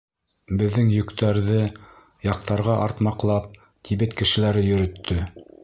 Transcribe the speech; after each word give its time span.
Беҙҙең 0.61 0.87
йөктәрҙе, 0.93 1.59
яктарға 2.29 2.79
артмаҡлап, 2.87 3.63
Тибет 3.91 4.19
кешеләре 4.23 4.69
йөрөттө. 4.71 5.23